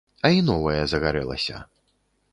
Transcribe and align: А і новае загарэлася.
А 0.29 0.31
і 0.35 0.39
новае 0.47 0.81
загарэлася. 0.95 1.57